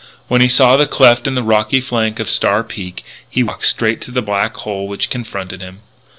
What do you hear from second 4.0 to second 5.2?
to the black hole which